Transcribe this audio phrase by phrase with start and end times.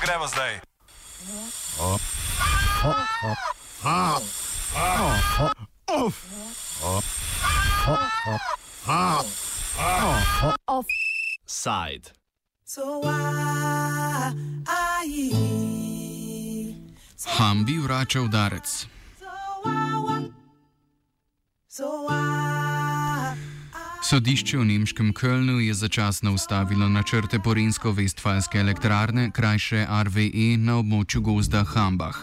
[0.00, 0.60] pa gremo zdaj?
[10.66, 12.10] Offside.
[17.38, 18.86] Hambi vrača udarec.
[23.98, 31.64] Sodišče v nemškem Kölnu je začasno ustavilo načrte Porensko-Vestfalske elektrarne, krajše RVE, na območju gozda
[31.66, 32.22] Hambah.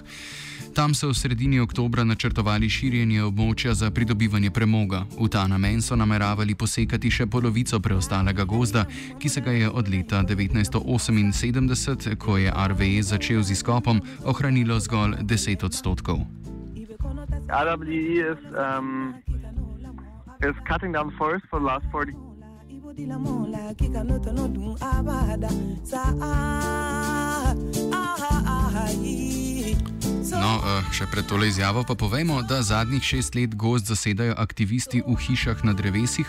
[0.76, 5.04] Tam so v sredini oktobra načrtovali širjenje območja za pridobivanje premoga.
[5.20, 8.86] V ta namen so nameravali posekati še polovico preostalega gozda,
[9.20, 15.20] ki se ga je od leta 1978, ko je RVE začel z izkopom, ohranilo zgolj
[15.28, 16.24] 10 odstotkov.
[17.52, 19.14] RWE is um,
[20.42, 22.14] is cutting down forest for the last 40
[30.26, 35.04] No, eh, še pred tole izjavo pa povemo, da zadnjih šest let gozd zasedajo aktivisti
[35.05, 36.26] v hišah na drevesih.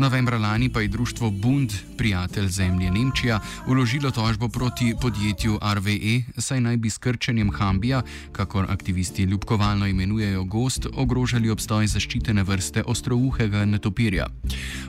[0.00, 6.60] Novembra lani pa je društvo Bund, prijatelj zemlje Nemčija, uložilo tožbo proti podjetju RVE, saj
[6.60, 8.02] naj bi s krčenjem Hambija,
[8.32, 14.26] kakor aktivisti ljubkovalno imenujejo gost, ogrožali obstoj zaščitene vrste ostrouhega netopirja.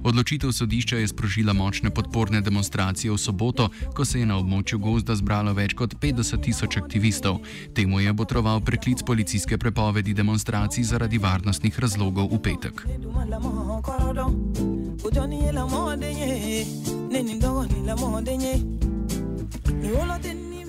[0.03, 5.16] Odločitev sodišča je sprožila močne podporne demonstracije v soboto, ko se je na območju gozda
[5.16, 7.44] zbralo več kot 50 tisoč aktivistov.
[7.75, 8.13] Temu je
[8.45, 12.75] botroval preklic policijske prepovedi demonstracij zaradi varnostnih razlogov v petek.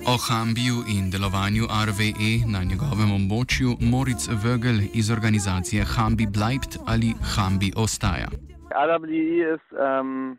[0.07, 7.13] O Hambiju in delovanju RVE na njegovem območju Moritz Vögel iz organizacije Hambi bleibt ali
[7.35, 8.27] Hambi ostaja.
[8.87, 10.37] RWE is um,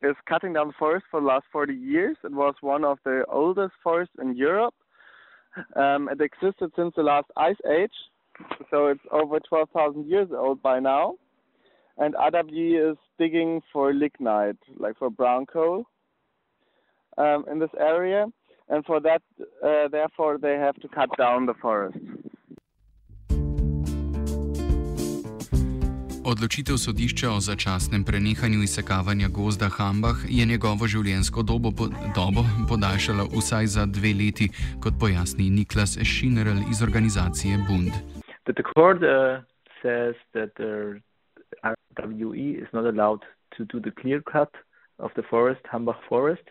[0.00, 2.16] is cutting down forest for the last 40 years.
[2.28, 4.76] It was one of the oldest forests in Europe.
[5.74, 7.92] Um, it existed since the last ice age,
[8.70, 11.14] so it's over 12,000 years old by now.
[11.98, 15.86] And RWE is digging for lignite, like for brown coal,
[17.16, 18.26] um, in this area.
[18.68, 19.22] And for that,
[19.64, 21.98] uh, therefore, they have to cut down the forest.
[26.26, 31.86] Odločitev sodišča o začasnem prenehanju izsekavanja gozda Hambah je njegovo življenjsko dobo, po,
[32.18, 34.48] dobo podaljšala vsaj za dve leti,
[34.82, 37.94] kot pojasni Niklas Schinerl iz organizacije Bund.
[38.46, 39.46] That the court uh,
[39.82, 40.98] says that the
[41.62, 43.22] RWE is not allowed
[43.54, 44.50] to do the clear cut
[44.98, 46.46] of the forest, Hambach forest,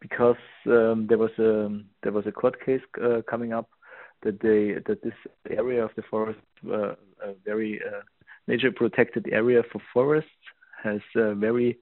[0.00, 1.52] because um, there was a
[2.00, 3.68] there was a court case uh, coming up
[4.24, 5.18] that they that this
[5.50, 6.96] area of the forest uh,
[7.28, 8.00] a very uh,
[8.46, 10.30] nature protected area for forests
[10.82, 11.78] has a very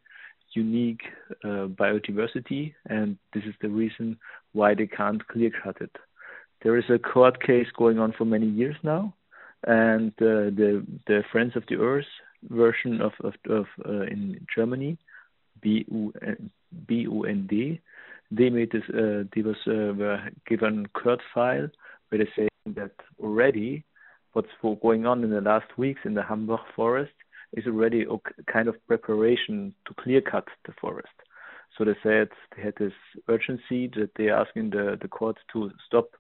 [0.55, 1.03] unique
[1.45, 4.19] uh, biodiversity, and this is the reason
[4.53, 5.97] why they can't clear cut it.
[6.63, 9.15] There is a court case going on for many years now,
[9.67, 12.07] and uh, the the Friends of the Earth
[12.49, 14.99] version of of, of uh, in Germany,
[15.63, 17.51] BUND,
[18.31, 18.83] they made this.
[18.89, 21.69] Uh, they was uh, were given court file
[22.09, 23.85] where they say that already
[24.33, 24.49] what's
[24.81, 27.13] going on in the last weeks in the Hambach forest
[27.55, 31.13] is already a kind of preparation to clear cut the forest.
[31.77, 32.93] So they said they had this
[33.29, 36.11] urgency that they're asking the, the court to stop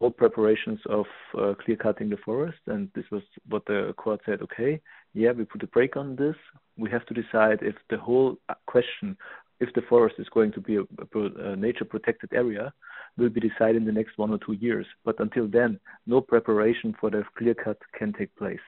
[0.00, 1.06] all preparations of
[1.36, 2.58] uh, clear cutting the forest.
[2.66, 4.80] And this was what the court said okay,
[5.14, 6.36] yeah, we put a break on this.
[6.76, 9.16] We have to decide if the whole question,
[9.60, 12.72] if the forest is going to be a, a, a nature protected area,
[13.18, 14.86] will be decided in the next one or two years.
[15.04, 18.60] But until then, no preparation for the clear cut can take place.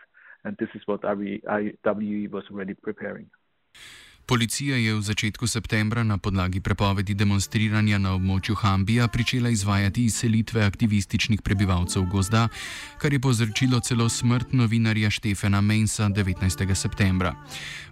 [0.44, 3.31] And this is what RWE was already preparing.
[4.31, 10.63] Policija je v začetku septembra na podlagi prepovedi demonstriranja na območju Hambija pričela izvajati izselitve
[10.63, 12.45] aktivističnih prebivalcev gozda,
[13.03, 16.75] kar je povzročilo celo smrt novinarja Štefana Mensa 19.
[16.75, 17.35] septembra.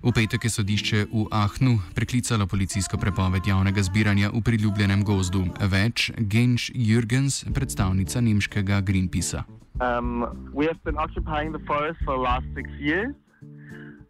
[0.02, 5.42] V petek je sodišče v Ahnu preklicalo policijsko prepoved javnega zbiranja v priljubljenem gozdu.
[5.58, 9.42] Več Genč Jürgens, predstavnica nemškega Greenpeacea.
[9.82, 10.22] Um,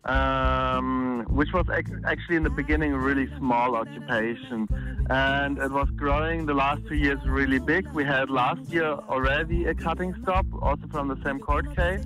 [0.05, 4.69] um, which was ac- actually in the beginning a really small occupation.
[5.11, 7.87] And it was growing the last two years really big.
[7.95, 12.05] We had last year already a cutting stop, also from the same court case.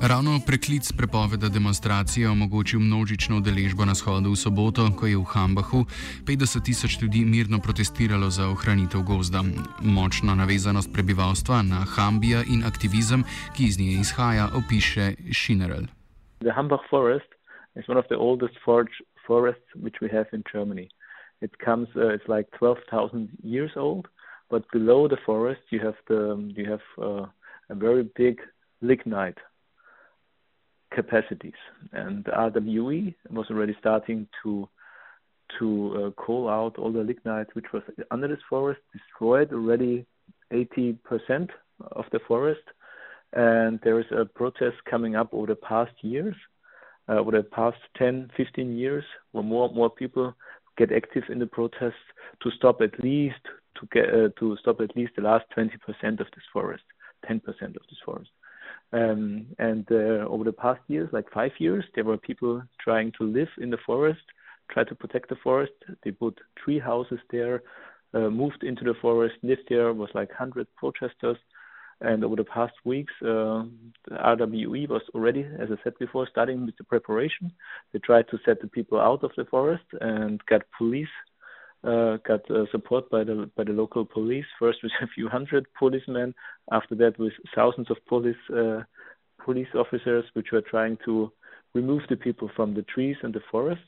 [0.00, 5.84] Ravno preklic prepoveda demonstracije omogočil množično udeležbo na shodu v soboto, ko je v Hambahu
[6.24, 9.42] 50 tisoč ljudi mirno protestiralo za ohranitev gozda.
[9.82, 13.24] Močna navezanost prebivalstva na Hambija in aktivizem,
[13.56, 15.86] ki iz nje izhaja, opiše Schinerl.
[16.40, 17.30] The Hambach forest
[17.76, 20.88] is one of the oldest forage forests which we have in Germany.
[21.40, 24.06] it comes uh, it's like 12,000 years old,
[24.50, 27.26] but below the forest you have the you have uh,
[27.70, 28.40] a very big
[28.80, 29.38] lignite
[30.92, 31.60] capacities,
[31.92, 34.68] and the RWE was already starting to
[35.58, 40.06] to uh, call out all the lignite which was under this forest, destroyed already
[40.52, 41.48] 80%
[41.92, 42.62] of the forest,
[43.32, 46.34] and there is a protest coming up over the past years,
[47.08, 50.34] over the past 10, 15 years, where more and more people
[50.76, 51.94] get active in the protests
[52.42, 53.40] to stop at least
[53.80, 55.70] to get uh, to stop at least the last 20%
[56.20, 56.84] of this forest,
[57.28, 58.30] 10% of this forest.
[58.92, 63.24] Um, and uh, over the past years, like five years, there were people trying to
[63.24, 64.22] live in the forest,
[64.70, 65.72] try to protect the forest.
[66.04, 67.62] They put tree houses there,
[68.14, 69.92] uh, moved into the forest, lived there.
[69.92, 71.38] Was like 100 protesters.
[72.00, 73.64] And over the past weeks, uh,
[74.10, 77.52] RWE was already, as I said before, starting with the preparation.
[77.92, 81.08] They tried to set the people out of the forest and got police
[81.84, 84.46] uh, got uh, support by the by the local police.
[84.58, 86.34] First with a few hundred policemen,
[86.72, 88.36] after that with thousands of police
[89.44, 91.30] police officers, which were trying to
[91.74, 93.84] remove the people from the trees and the forests.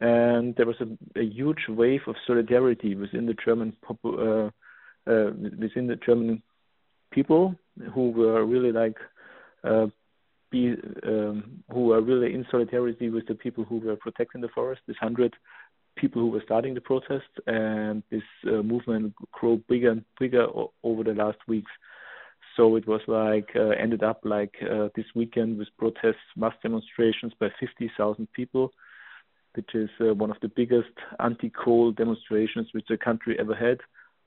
[0.00, 3.74] And there was a, huge wave of solidarity within the german
[5.06, 6.42] within the German
[7.16, 7.54] people
[7.94, 8.98] who were really like
[9.64, 9.86] uh,
[10.52, 10.74] be
[11.10, 14.82] um, who were really in solidarity with the people who were protecting the forest.
[14.86, 15.32] This hundred
[15.96, 20.72] people who were starting the protest, and this uh, movement grew bigger and bigger o-
[20.84, 21.72] over the last weeks.
[22.54, 27.32] So it was like uh, ended up like uh, this weekend with protests, mass demonstrations
[27.40, 28.72] by 50,000 people,
[29.54, 33.78] which is uh, one of the biggest anti-coal demonstrations which the country ever had.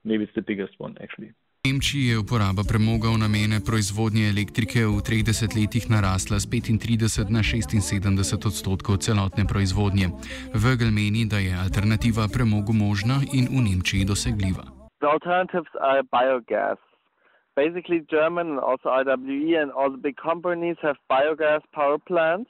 [0.04, 1.32] Maybe it's the biggest one actually.
[1.70, 7.46] Nemčiji je uporaba premoga v namene proizvodnje elektrike v 30 letih narasla z 35 na
[7.46, 10.10] 76 odstotkov celotne proizvodnje.
[10.50, 14.66] Vögel meni, da je alternativa premogu možna in v Nemčiji dosegljiva.
[17.62, 22.50] Basically, German and also IWE and all the big companies have biogas power plants,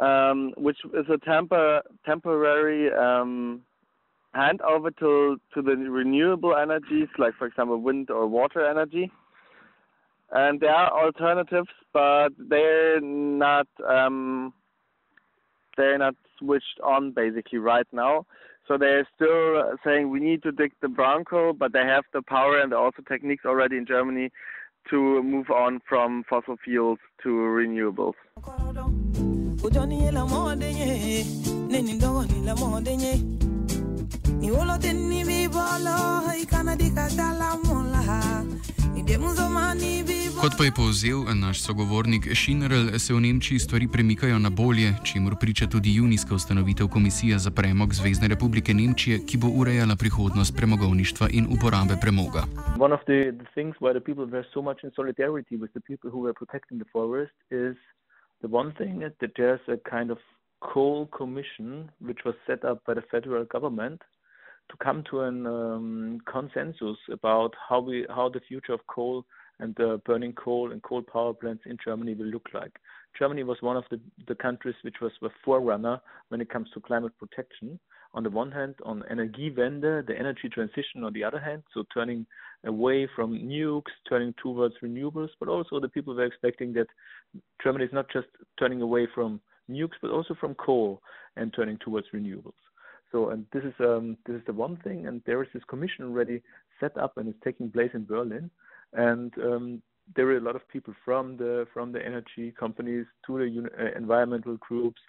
[0.00, 3.60] um, which is a tempor temporary um,
[4.34, 9.10] hand over to to the renewable energies, like for example wind or water energy.
[10.32, 14.52] And there are alternatives, but they're not um,
[15.76, 18.26] they're not switched on basically right now.
[18.66, 22.22] So they're still saying we need to dig the brown coal, but they have the
[22.22, 24.30] power and also techniques already in Germany
[24.90, 28.14] to move on from fossil fuels to renewables.
[40.44, 45.30] Kot pa je povzel naš sogovornik Šinerl, se v Nemčiji stvari premikajo na bolje, čemu
[45.40, 51.26] priča tudi junijska ustanovitev Komisije za premog Zvezdne republike Nemčije, ki bo urejala prihodnost premogovništva
[51.38, 52.42] in uporabe premoga.
[52.86, 55.84] One of the, the things why the people were so much in solidarity with the
[55.90, 57.76] people who were protecting the forest is
[58.44, 60.18] the one thing that there's a kind of
[60.72, 61.68] coal commission
[62.06, 64.00] which was set up by the federal government
[64.70, 69.24] to come to a um, consensus about how we how the future of coal
[69.60, 69.74] and
[70.04, 72.72] burning coal and coal power plants in Germany will look like.
[73.18, 76.80] Germany was one of the, the countries which was the forerunner when it comes to
[76.80, 77.78] climate protection.
[78.14, 82.26] On the one hand, on Energiewende, the energy transition on the other hand, so turning
[82.64, 86.86] away from nukes, turning towards renewables, but also the people were expecting that
[87.62, 91.00] Germany is not just turning away from nukes, but also from coal
[91.36, 92.52] and turning towards renewables.
[93.14, 96.04] So, and this is um, this is the one thing, and there is this commission
[96.06, 96.42] already
[96.80, 98.50] set up, and it's taking place in Berlin,
[98.92, 99.82] and um,
[100.16, 103.96] there are a lot of people from the from the energy companies to the uh,
[103.96, 105.00] environmental groups,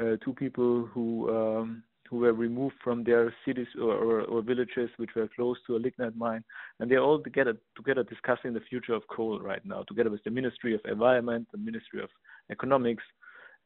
[0.00, 4.90] uh, to people who um, who were removed from their cities or, or, or, villages
[4.96, 6.42] which were close to a lignite mine,
[6.80, 10.30] and they're all together together discussing the future of coal right now, together with the
[10.30, 12.10] Ministry of Environment, the Ministry of
[12.50, 13.04] Economics,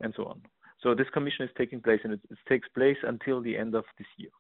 [0.03, 0.43] and so on.
[0.83, 3.85] So this commission is taking place, and it, it takes place until the end of
[3.99, 4.31] this year.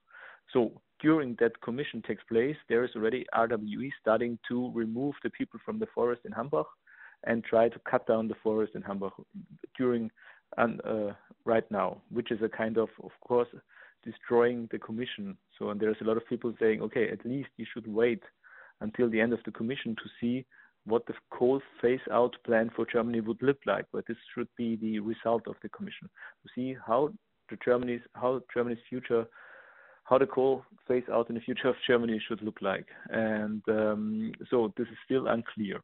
[0.52, 5.61] So during that commission takes place, there is already RWE starting to remove the people
[5.64, 6.66] from the forest in Hambach
[7.25, 9.12] and try to cut down the forest in Hambach
[9.76, 10.11] during
[10.57, 11.12] and uh,
[11.45, 13.49] right now, which is a kind of, of course,
[14.04, 15.37] destroying the commission.
[15.59, 18.23] So and there's a lot of people saying, okay, at least you should wait
[18.80, 20.47] until the end of the commission to see
[20.88, 23.85] what the coal phase out plan for Germany would look like.
[23.92, 26.09] But this should be the result of the commission
[26.42, 27.11] to see how
[27.50, 29.26] the Germany's how Germany's future
[30.04, 32.87] how the coal phase out in the future of Germany should look like.
[33.11, 35.80] And um, so this is still unclear.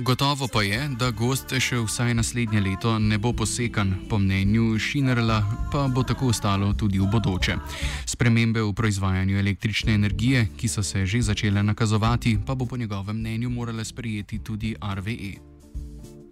[0.00, 5.38] Gotovo pa je, da gost še vsaj naslednje leto ne bo posekan, po mnenju Šinerla,
[5.72, 7.56] pa bo tako ostalo tudi v bodoče.
[8.06, 13.18] Spremembe v proizvajanju električne energije, ki so se že začele nakazovati, pa bo po njegovem
[13.18, 15.32] mnenju morale sprejeti tudi RVE.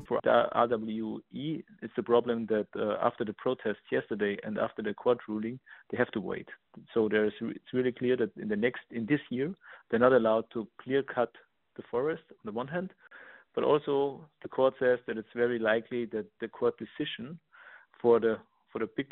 [0.07, 5.19] For RWE, it's the problem that uh, after the protests yesterday and after the court
[5.27, 5.59] ruling,
[5.91, 6.47] they have to wait.
[6.95, 9.51] So there's, it's really clear that in the next, in this year,
[9.91, 11.35] they're not allowed to clear cut
[11.75, 12.95] the forest on the one hand,
[13.57, 17.41] but also the court says that it's very likely that the court decision
[18.01, 18.37] for the
[18.71, 19.11] for the big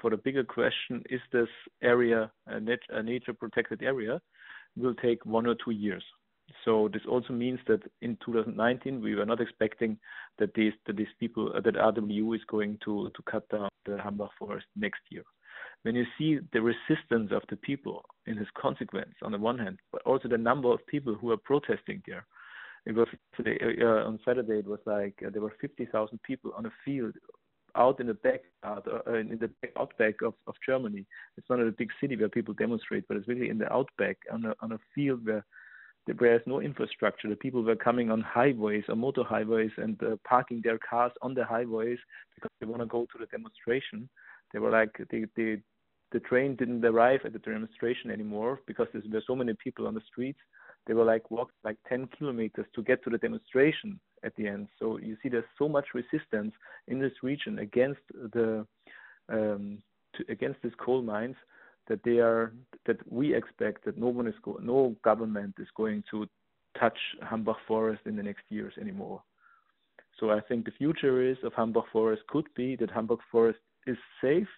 [0.00, 1.48] for the bigger question is this
[1.82, 4.20] area a, nat a nature protected area
[4.76, 6.02] will take one or two years.
[6.64, 9.98] So this also means that in 2019 we were not expecting
[10.38, 13.92] that these that these people uh, that RWE is going to to cut down the
[13.92, 15.24] Hambach forest next year.
[15.82, 19.78] When you see the resistance of the people in this consequence on the one hand,
[19.92, 22.26] but also the number of people who are protesting there,
[22.86, 24.58] it was today uh, on Saturday.
[24.58, 27.14] It was like uh, there were 50,000 people on a field
[27.76, 31.04] out in the back, out, uh, in the outback of, of Germany.
[31.36, 34.44] It's not a big city where people demonstrate, but it's really in the outback on
[34.44, 35.44] a on a field where
[36.06, 37.28] there's no infrastructure.
[37.28, 41.34] The people were coming on highways or motor highways and uh, parking their cars on
[41.34, 41.98] the highways
[42.34, 44.08] because they want to go to the demonstration.
[44.52, 45.58] They were like they, they
[46.12, 49.94] the train didn't arrive at the demonstration anymore because there were so many people on
[49.94, 50.38] the streets
[50.86, 54.68] they were like walked like 10 kilometers to get to the demonstration at the end.
[54.78, 56.52] So you see, there's so much resistance
[56.88, 58.00] in this region against
[58.32, 58.66] the
[59.28, 59.78] um,
[60.16, 61.36] to, against these coal mines
[61.88, 62.52] that they are
[62.86, 66.26] that we expect that no one is go- no government is going to
[66.78, 69.22] touch Hambach Forest in the next years anymore.
[70.18, 73.96] So I think the future is of Hambach Forest could be that Hambach Forest is
[74.22, 74.48] safe,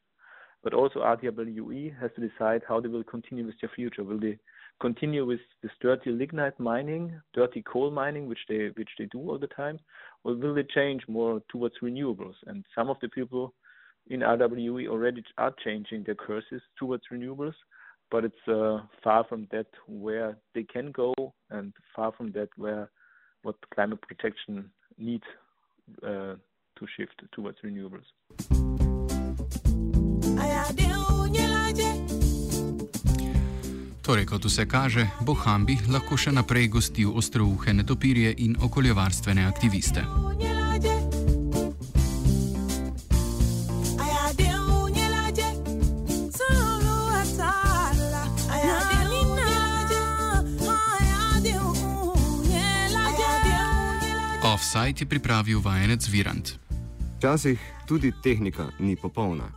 [0.62, 4.04] but also RWE has to decide how they will continue with their future.
[4.04, 4.38] Will they
[4.80, 9.38] continue with this dirty lignite mining, dirty coal mining, which they which they do all
[9.38, 9.78] the time,
[10.24, 12.34] or will they change more towards renewables?
[12.46, 13.54] And some of the people
[14.08, 17.54] in RWE already are changing their courses towards renewables,
[18.10, 21.14] but it's uh, far from that where they can go,
[21.50, 22.90] and far from that where
[23.42, 25.24] what climate protection needs
[26.02, 26.34] uh,
[26.78, 28.04] to shift towards renewables.
[34.06, 40.06] Torej, kot vse kaže, bo Hambi lahko še naprej gostil ostrouhe netopirje in okoljevarstvene aktiviste.
[54.46, 56.54] Offside je pripravil vajenec Virant.
[57.18, 57.58] Včasih
[57.90, 59.50] tudi tehnika ni popolna.